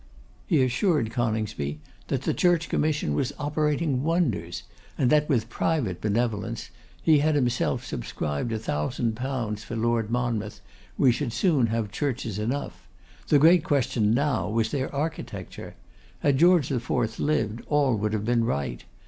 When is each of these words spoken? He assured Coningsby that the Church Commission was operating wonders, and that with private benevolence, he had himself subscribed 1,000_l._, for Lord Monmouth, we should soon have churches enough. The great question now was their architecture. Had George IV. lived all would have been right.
He 0.47 0.63
assured 0.63 1.11
Coningsby 1.11 1.79
that 2.07 2.23
the 2.23 2.33
Church 2.33 2.69
Commission 2.69 3.13
was 3.13 3.33
operating 3.37 4.01
wonders, 4.01 4.63
and 4.97 5.11
that 5.11 5.29
with 5.29 5.47
private 5.47 6.01
benevolence, 6.01 6.71
he 7.03 7.19
had 7.19 7.35
himself 7.35 7.85
subscribed 7.85 8.51
1,000_l._, 8.51 9.59
for 9.59 9.75
Lord 9.75 10.09
Monmouth, 10.09 10.59
we 10.97 11.11
should 11.11 11.31
soon 11.33 11.67
have 11.67 11.91
churches 11.91 12.39
enough. 12.39 12.87
The 13.27 13.37
great 13.37 13.63
question 13.63 14.11
now 14.11 14.49
was 14.49 14.71
their 14.71 14.91
architecture. 14.91 15.75
Had 16.21 16.39
George 16.39 16.71
IV. 16.71 17.19
lived 17.19 17.61
all 17.67 17.95
would 17.95 18.13
have 18.13 18.25
been 18.25 18.43
right. 18.43 18.83